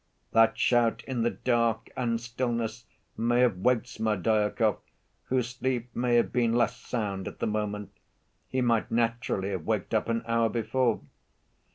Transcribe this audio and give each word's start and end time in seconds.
That 0.31 0.57
shout 0.57 1.03
in 1.05 1.21
the 1.21 1.29
dark 1.29 1.91
and 1.95 2.19
stillness 2.19 2.87
may 3.17 3.41
have 3.41 3.57
waked 3.57 3.85
Smerdyakov 3.85 4.79
whose 5.25 5.49
sleep 5.51 5.95
may 5.95 6.15
have 6.15 6.33
been 6.33 6.53
less 6.53 6.75
sound 6.75 7.27
at 7.27 7.37
the 7.37 7.45
moment: 7.45 7.91
he 8.49 8.61
might 8.61 8.89
naturally 8.89 9.51
have 9.51 9.67
waked 9.67 9.93
up 9.93 10.09
an 10.09 10.23
hour 10.25 10.49
before. 10.49 11.01